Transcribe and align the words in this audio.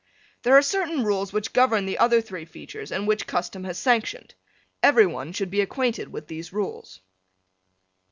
There 0.41 0.57
are 0.57 0.63
certain 0.63 1.03
rules 1.03 1.31
which 1.31 1.53
govern 1.53 1.85
the 1.85 1.99
other 1.99 2.21
three 2.21 2.45
features 2.45 2.91
and 2.91 3.07
which 3.07 3.27
custom 3.27 3.65
has 3.65 3.77
sanctioned. 3.77 4.33
Every 4.81 5.05
one 5.05 5.31
should 5.31 5.51
be 5.51 5.61
acquainted 5.61 6.07
with 6.11 6.25
these 6.25 6.51
rules. 6.51 7.01